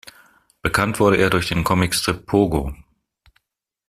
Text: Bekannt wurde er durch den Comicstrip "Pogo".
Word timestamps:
Bekannt 0.63 0.99
wurde 0.99 1.17
er 1.17 1.29
durch 1.29 1.49
den 1.49 1.63
Comicstrip 1.63 2.25
"Pogo". 2.25 2.73